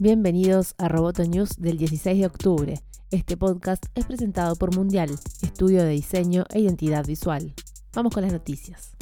Bienvenidos 0.00 0.76
a 0.78 0.86
Roboto 0.86 1.24
News 1.24 1.56
del 1.58 1.76
16 1.76 2.20
de 2.20 2.26
octubre. 2.26 2.80
Este 3.10 3.36
podcast 3.36 3.84
es 3.96 4.04
presentado 4.04 4.54
por 4.54 4.72
Mundial, 4.72 5.10
estudio 5.42 5.82
de 5.82 5.88
diseño 5.88 6.44
e 6.50 6.60
identidad 6.60 7.04
visual. 7.04 7.52
Vamos 7.94 8.14
con 8.14 8.22
las 8.22 8.32
noticias 8.32 8.92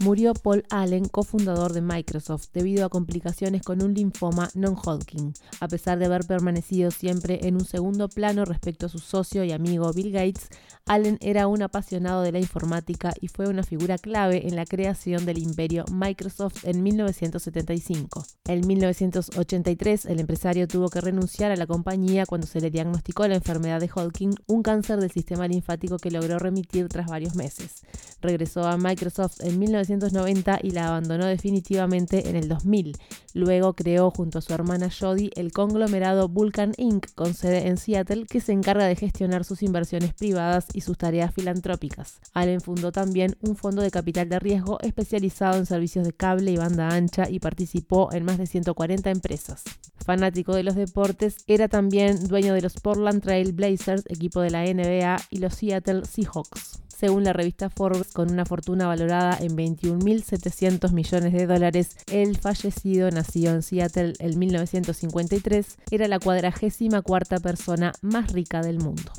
murió 0.00 0.34
Paul 0.34 0.64
Allen, 0.70 1.06
cofundador 1.06 1.72
de 1.72 1.80
Microsoft, 1.80 2.48
debido 2.52 2.84
a 2.84 2.88
complicaciones 2.88 3.62
con 3.62 3.82
un 3.82 3.94
linfoma 3.94 4.48
non-Hodgkin, 4.54 5.32
a 5.60 5.68
pesar 5.68 5.98
de 5.98 6.06
haber 6.06 6.24
permanecido 6.26 6.90
siempre 6.90 7.46
en 7.46 7.56
un 7.56 7.64
segundo 7.64 8.08
plano 8.08 8.44
respecto 8.44 8.86
a 8.86 8.88
su 8.88 8.98
socio 8.98 9.44
y 9.44 9.52
amigo 9.52 9.92
Bill 9.92 10.12
Gates. 10.12 10.48
Allen 10.86 11.18
era 11.20 11.48
un 11.48 11.62
apasionado 11.62 12.22
de 12.22 12.32
la 12.32 12.38
informática 12.38 13.12
y 13.20 13.28
fue 13.28 13.48
una 13.48 13.62
figura 13.62 13.98
clave 13.98 14.48
en 14.48 14.56
la 14.56 14.64
creación 14.64 15.26
del 15.26 15.38
imperio 15.38 15.84
Microsoft 15.92 16.64
en 16.64 16.82
1975. 16.82 18.24
En 18.46 18.66
1983, 18.66 20.06
el 20.06 20.20
empresario 20.20 20.66
tuvo 20.66 20.88
que 20.88 21.02
renunciar 21.02 21.50
a 21.50 21.56
la 21.56 21.66
compañía 21.66 22.24
cuando 22.24 22.46
se 22.46 22.60
le 22.60 22.70
diagnosticó 22.70 23.28
la 23.28 23.34
enfermedad 23.34 23.80
de 23.80 23.90
Hodgkin, 23.94 24.34
un 24.46 24.62
cáncer 24.62 24.98
del 25.00 25.10
sistema 25.10 25.46
linfático 25.46 25.98
que 25.98 26.10
logró 26.10 26.38
remitir 26.38 26.88
tras 26.88 27.06
varios 27.08 27.34
meses. 27.34 27.82
Regresó 28.22 28.64
a 28.66 28.78
Microsoft 28.78 29.40
en 29.40 29.60
19 29.60 29.87
1990 29.88 30.60
y 30.62 30.70
la 30.70 30.88
abandonó 30.88 31.26
definitivamente 31.26 32.28
en 32.28 32.36
el 32.36 32.48
2000. 32.48 32.96
Luego 33.34 33.74
creó 33.74 34.10
junto 34.10 34.38
a 34.38 34.42
su 34.42 34.52
hermana 34.52 34.90
Jodie 34.90 35.30
el 35.36 35.52
conglomerado 35.52 36.28
Vulcan 36.28 36.72
Inc. 36.76 37.06
con 37.14 37.34
sede 37.34 37.68
en 37.68 37.76
Seattle 37.76 38.26
que 38.26 38.40
se 38.40 38.52
encarga 38.52 38.86
de 38.86 38.96
gestionar 38.96 39.44
sus 39.44 39.62
inversiones 39.62 40.14
privadas 40.14 40.66
y 40.72 40.80
sus 40.80 40.98
tareas 40.98 41.34
filantrópicas. 41.34 42.20
Allen 42.34 42.60
fundó 42.60 42.92
también 42.92 43.36
un 43.40 43.56
fondo 43.56 43.82
de 43.82 43.90
capital 43.90 44.28
de 44.28 44.38
riesgo 44.38 44.78
especializado 44.80 45.58
en 45.58 45.66
servicios 45.66 46.04
de 46.04 46.12
cable 46.12 46.50
y 46.50 46.56
banda 46.56 46.88
ancha 46.88 47.28
y 47.30 47.38
participó 47.38 48.12
en 48.12 48.24
más 48.24 48.38
de 48.38 48.46
140 48.46 49.10
empresas. 49.10 49.62
Fanático 50.04 50.54
de 50.54 50.62
los 50.62 50.74
deportes, 50.74 51.36
era 51.46 51.68
también 51.68 52.28
dueño 52.28 52.54
de 52.54 52.62
los 52.62 52.74
Portland 52.74 53.22
Trail 53.22 53.52
Blazers, 53.52 54.04
equipo 54.08 54.40
de 54.40 54.50
la 54.50 54.64
NBA, 54.64 55.16
y 55.30 55.38
los 55.38 55.54
Seattle 55.54 56.04
Seahawks 56.04 56.87
según 56.98 57.22
la 57.22 57.32
revista 57.32 57.70
Forbes, 57.70 58.12
con 58.12 58.32
una 58.32 58.44
fortuna 58.44 58.88
valorada 58.88 59.38
en 59.40 59.56
21.700 59.56 60.90
millones 60.92 61.32
de 61.32 61.46
dólares. 61.46 61.96
El 62.10 62.36
fallecido, 62.36 63.10
nacido 63.10 63.54
en 63.54 63.62
Seattle 63.62 64.14
en 64.18 64.38
1953, 64.38 65.78
era 65.92 66.08
la 66.08 66.18
cuadragésima 66.18 67.02
cuarta 67.02 67.38
persona 67.38 67.92
más 68.02 68.32
rica 68.32 68.62
del 68.62 68.78
mundo. 68.78 69.12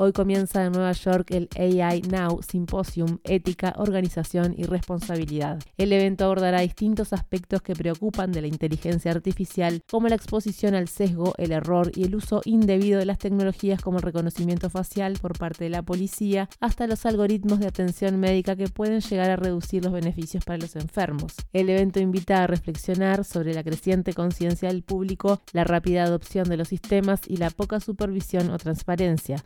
Hoy 0.00 0.12
comienza 0.12 0.64
en 0.64 0.70
Nueva 0.70 0.92
York 0.92 1.32
el 1.32 1.48
AI 1.58 2.02
Now 2.02 2.40
Symposium 2.40 3.18
Ética, 3.24 3.74
Organización 3.78 4.54
y 4.56 4.62
Responsabilidad. 4.62 5.58
El 5.76 5.92
evento 5.92 6.24
abordará 6.24 6.60
distintos 6.60 7.12
aspectos 7.12 7.62
que 7.62 7.74
preocupan 7.74 8.30
de 8.30 8.40
la 8.40 8.46
inteligencia 8.46 9.10
artificial, 9.10 9.82
como 9.90 10.06
la 10.06 10.14
exposición 10.14 10.76
al 10.76 10.86
sesgo, 10.86 11.34
el 11.36 11.50
error 11.50 11.90
y 11.96 12.04
el 12.04 12.14
uso 12.14 12.42
indebido 12.44 13.00
de 13.00 13.06
las 13.06 13.18
tecnologías 13.18 13.82
como 13.82 13.98
el 13.98 14.04
reconocimiento 14.04 14.70
facial 14.70 15.18
por 15.20 15.36
parte 15.36 15.64
de 15.64 15.70
la 15.70 15.82
policía, 15.82 16.48
hasta 16.60 16.86
los 16.86 17.04
algoritmos 17.04 17.58
de 17.58 17.66
atención 17.66 18.20
médica 18.20 18.54
que 18.54 18.68
pueden 18.68 19.00
llegar 19.00 19.30
a 19.30 19.36
reducir 19.36 19.82
los 19.82 19.92
beneficios 19.92 20.44
para 20.44 20.58
los 20.58 20.76
enfermos. 20.76 21.34
El 21.52 21.70
evento 21.70 21.98
invita 21.98 22.44
a 22.44 22.46
reflexionar 22.46 23.24
sobre 23.24 23.52
la 23.52 23.64
creciente 23.64 24.12
conciencia 24.12 24.68
del 24.68 24.84
público, 24.84 25.40
la 25.52 25.64
rápida 25.64 26.04
adopción 26.04 26.48
de 26.48 26.56
los 26.56 26.68
sistemas 26.68 27.22
y 27.26 27.38
la 27.38 27.50
poca 27.50 27.80
supervisión 27.80 28.50
o 28.50 28.58
transparencia. 28.58 29.42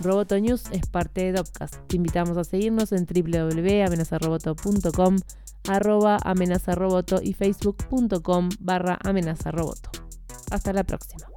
Roboto 0.00 0.38
News 0.38 0.64
es 0.72 0.86
parte 0.86 1.24
de 1.24 1.32
Dopcast. 1.32 1.74
Te 1.86 1.96
invitamos 1.96 2.36
a 2.36 2.44
seguirnos 2.44 2.92
en 2.92 3.06
www.amenazaroboto.com, 3.06 5.16
arroba 5.68 6.18
amenazaroboto 6.22 7.20
y 7.22 7.32
facebook.com 7.32 8.50
barra 8.60 8.98
amenazaroboto. 9.02 9.90
Hasta 10.50 10.72
la 10.72 10.84
próxima. 10.84 11.33